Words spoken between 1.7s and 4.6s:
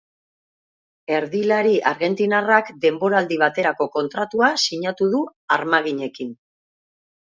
argentinarrak denboraldi baterako kontratua